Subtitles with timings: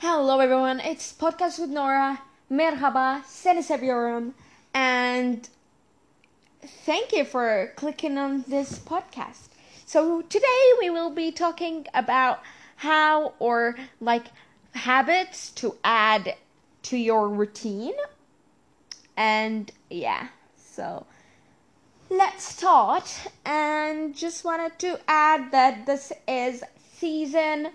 [0.00, 2.20] Hello everyone, it's Podcast with Nora.
[2.50, 4.34] Merhaba, seni seviyorum.
[4.74, 5.48] And
[6.60, 9.48] thank you for clicking on this podcast.
[9.86, 12.40] So today we will be talking about
[12.76, 14.26] how or like
[14.74, 16.34] habits to add
[16.82, 17.94] to your routine.
[19.16, 20.28] And yeah,
[20.58, 21.06] so
[22.10, 23.30] let's start.
[23.46, 27.70] And just wanted to add that this is season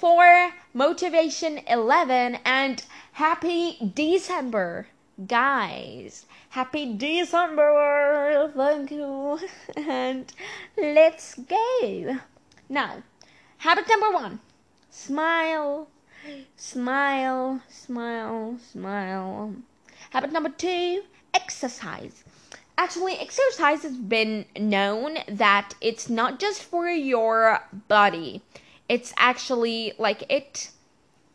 [0.00, 2.82] 4 motivation 11 and
[3.12, 4.86] happy December
[5.26, 6.24] guys.
[6.48, 9.38] Happy December thank you.
[9.76, 10.32] And
[10.78, 12.16] let's go.
[12.70, 13.02] Now
[13.58, 14.40] habit number 1
[14.88, 15.88] smile
[16.56, 19.54] smile smile smile.
[20.12, 21.02] Habit number 2
[21.34, 22.24] exercise.
[22.78, 28.40] Actually exercise has been known that it's not just for your body
[28.90, 30.72] it's actually like it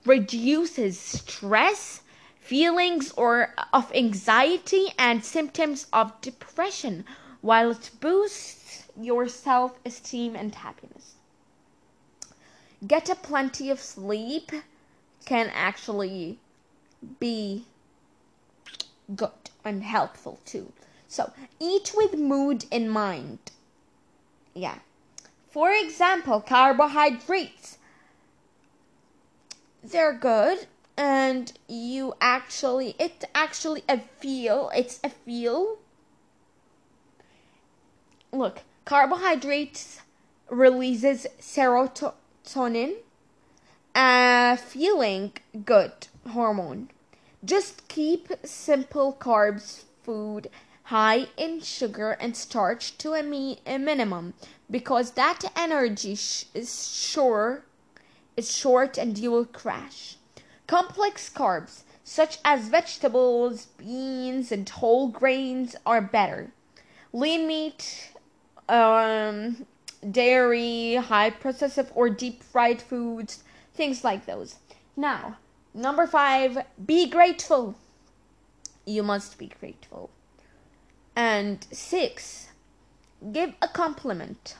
[0.05, 2.01] reduces stress
[2.37, 7.05] feelings or of anxiety and symptoms of depression
[7.39, 11.13] while it boosts your self-esteem and happiness.
[12.85, 14.51] Get a plenty of sleep
[15.23, 16.37] can actually
[17.21, 17.63] be
[19.15, 20.73] good and helpful too.
[21.07, 23.39] So eat with mood in mind.
[24.53, 24.79] Yeah
[25.55, 27.77] for example, carbohydrates.
[29.81, 30.67] They're good
[30.97, 35.77] and you actually it actually a feel it's a feel
[38.31, 39.99] look carbohydrates
[40.49, 42.93] releases serotonin
[43.93, 45.33] a feeling
[45.65, 45.91] good
[46.29, 46.89] hormone
[47.43, 50.49] just keep simple carbs food
[50.85, 54.33] high in sugar and starch to a, a minimum
[54.69, 57.63] because that energy sh- is sure
[58.37, 60.17] is short and you will crash.
[60.67, 66.51] Complex carbs such as vegetables, beans, and whole grains are better.
[67.13, 68.11] Lean meat,
[68.69, 69.65] um,
[70.11, 73.43] dairy, high processed or deep fried foods,
[73.73, 74.57] things like those.
[74.95, 75.37] Now,
[75.73, 77.75] number five, be grateful.
[78.85, 80.11] You must be grateful.
[81.15, 82.49] And six,
[83.31, 84.55] give a compliment.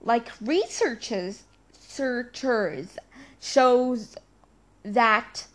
[0.00, 1.44] Like researchers
[1.78, 2.96] searchers
[3.40, 4.16] shows
[4.82, 5.46] that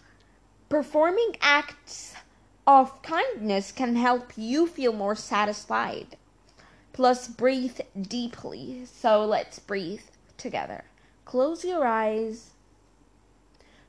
[0.69, 2.16] performing acts
[2.68, 6.18] of kindness can help you feel more satisfied.
[6.92, 8.86] Plus breathe deeply.
[8.86, 10.02] So let's breathe
[10.38, 10.84] together.
[11.25, 12.52] Close your eyes.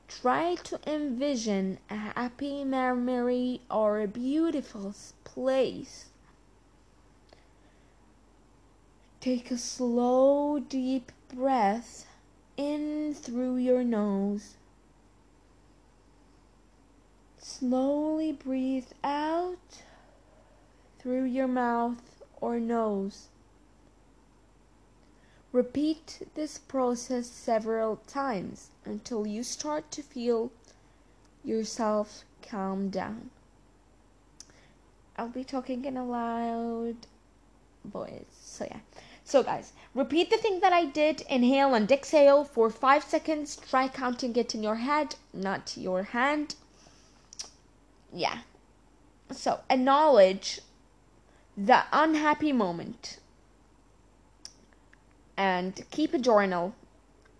[0.07, 6.05] Try to envision a happy memory or a beautiful place
[9.25, 12.05] Take a slow, deep breath
[12.57, 14.53] in through your nose.
[17.39, 19.81] Slowly breathe out
[20.99, 23.29] through your mouth or nose.
[25.51, 30.51] Repeat this process several times until you start to feel
[31.43, 33.31] yourself calm down.
[35.17, 37.07] I'll be talking in a loud
[37.83, 38.25] voice.
[38.43, 38.79] So, yeah.
[39.27, 41.21] So, guys, repeat the thing that I did.
[41.21, 43.55] Inhale and exhale for five seconds.
[43.55, 46.53] Try counting it in your head, not your hand.
[48.13, 48.41] Yeah.
[49.31, 50.61] So, acknowledge
[51.57, 53.19] the unhappy moment
[55.35, 56.75] and keep a journal.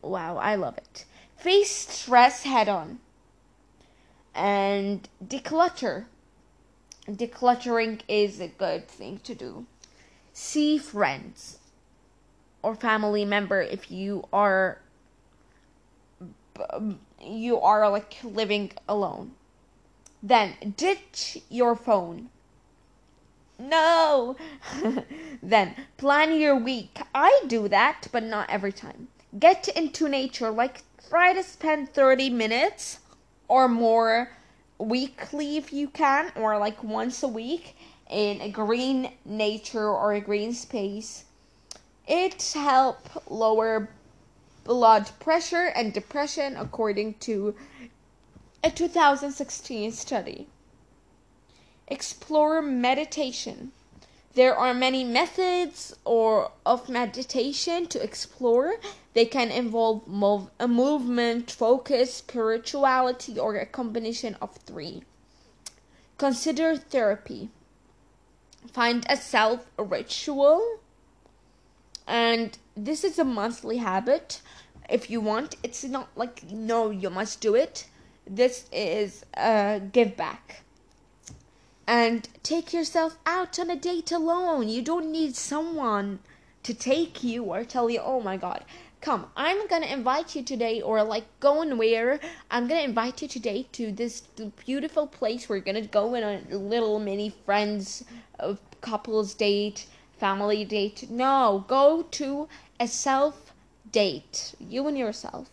[0.02, 1.06] Wow, I love it.
[1.38, 2.98] Face stress head on
[4.34, 6.06] and declutter.
[7.08, 9.68] Decluttering is a good thing to do.
[10.34, 11.60] See friends
[12.66, 14.80] or family member if you are
[17.22, 19.34] you are like living alone.
[20.24, 22.30] Then ditch your phone.
[23.60, 24.36] No.
[25.44, 27.00] then plan your week.
[27.14, 29.10] I do that, but not every time.
[29.38, 30.50] Get into nature.
[30.50, 33.00] Like try to spend 30 minutes
[33.48, 34.32] or more
[34.80, 37.78] weekly if you can or like once a week
[38.10, 41.26] in a green nature or a green space
[42.08, 43.90] it help lower
[44.64, 47.56] blood pressure and depression according to
[48.64, 50.48] a 2016 study.
[51.88, 53.72] Explore meditation.
[54.34, 58.76] There are many methods or of meditation to explore.
[59.14, 65.04] They can involve mov- a movement, focus, spirituality, or a combination of three.
[66.18, 67.50] Consider therapy.
[68.74, 70.80] Find a self ritual
[72.08, 74.42] and this is a monthly habit
[74.90, 77.88] if you want it's not like no you must do it
[78.28, 80.62] this is a give back.
[81.88, 84.68] And take yourself out on a date alone.
[84.68, 86.20] You don't need someone
[86.64, 88.66] to take you or tell you, oh my god,
[89.02, 92.20] come, I'm gonna invite you today, or like going where
[92.50, 94.22] I'm gonna invite you today to this
[94.66, 95.48] beautiful place.
[95.48, 98.04] We're gonna go on a little mini friends
[98.40, 99.86] uh, couples date,
[100.18, 101.10] family date.
[101.10, 102.48] No, go to
[102.80, 103.54] a self
[103.92, 105.50] date, you and yourself.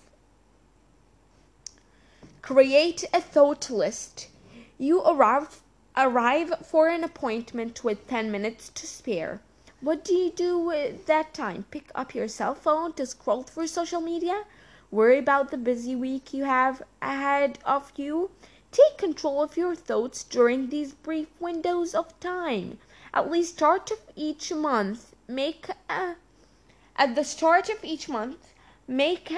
[2.42, 4.28] Create a thought list.
[4.78, 5.62] You arrive
[5.96, 9.40] arrive for an appointment with 10 minutes to spare.
[9.80, 11.66] What do you do with that time?
[11.70, 14.44] Pick up your cell phone to scroll through social media?
[14.90, 18.30] Worry about the busy week you have ahead of you?
[18.70, 22.78] Take control of your thoughts during these brief windows of time.
[23.14, 26.16] At least start of each month, make a,
[26.96, 28.54] at the start of each month,
[28.88, 29.32] make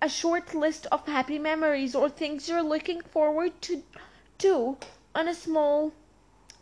[0.00, 3.82] a short list of happy memories or things you're looking forward to
[4.38, 4.78] to
[5.14, 5.92] on a small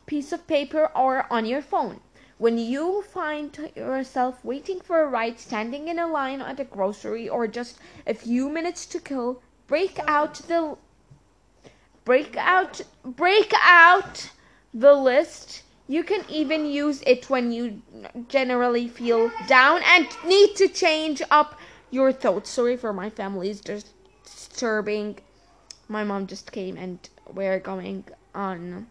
[0.06, 2.00] piece of paper or on your phone.
[2.38, 7.28] When you find yourself waiting for a ride, standing in a line at a grocery,
[7.28, 10.76] or just a few minutes to kill, break out the
[12.05, 14.31] break out break out
[14.75, 15.62] the list.
[15.90, 17.82] You can even use it when you
[18.29, 21.58] generally feel down and need to change up
[21.90, 22.50] your thoughts.
[22.50, 25.19] Sorry for my family's disturbing.
[25.88, 26.99] My mom just came and
[27.32, 28.05] we're going
[28.35, 28.87] on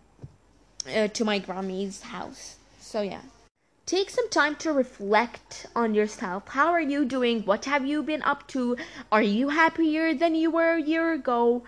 [0.91, 2.55] uh, to my Grammy's house.
[2.79, 3.21] So yeah.
[3.85, 6.49] Take some time to reflect on yourself.
[6.49, 7.43] How are you doing?
[7.43, 8.75] What have you been up to?
[9.11, 11.63] Are you happier than you were a year ago?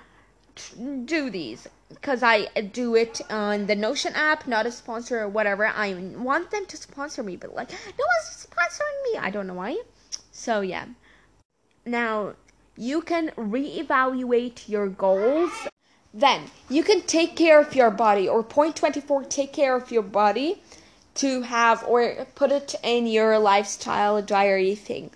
[1.06, 5.66] Do these because I do it on the Notion app, not a sponsor or whatever.
[5.66, 9.20] I want them to sponsor me, but like no one's sponsoring me.
[9.20, 9.82] I don't know why.
[10.32, 10.86] So yeah.
[11.86, 12.34] Now
[12.78, 15.52] you can reevaluate your goals.
[16.14, 20.02] Then you can take care of your body, or point 24, take care of your
[20.02, 20.62] body
[21.16, 25.12] to have or put it in your lifestyle diary thing.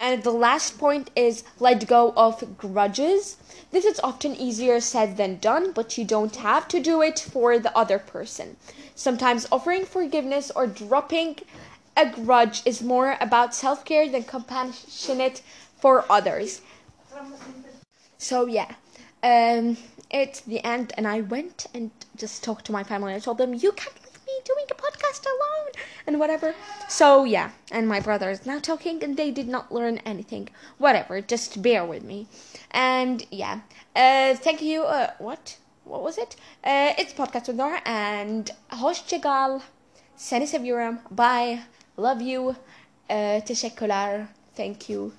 [0.00, 3.36] And the last point is let go of grudges.
[3.72, 7.58] This is often easier said than done, but you don't have to do it for
[7.58, 8.56] the other person.
[8.94, 11.40] Sometimes offering forgiveness or dropping
[11.96, 15.42] a grudge is more about self care than compassionate
[15.80, 16.60] for others.
[18.18, 18.74] So, yeah,
[19.22, 19.76] um,
[20.10, 23.14] it's the end, and I went and just talked to my family.
[23.14, 23.94] I told them, You can't
[24.44, 25.72] doing a podcast alone
[26.06, 26.54] and whatever.
[26.88, 30.48] So yeah, and my brother is now talking and they did not learn anything.
[30.78, 32.26] Whatever, just bear with me.
[32.70, 33.60] And yeah,
[33.96, 34.82] uh, thank you.
[34.84, 35.56] Uh, what?
[35.84, 36.36] What was it?
[36.64, 39.60] Uh, it's podcast with Nora and hoşçakal.
[40.16, 40.98] Seni seviyorum.
[41.10, 41.60] Bye.
[41.96, 42.54] Love you.
[43.10, 43.40] Uh.
[44.54, 45.12] Thank you.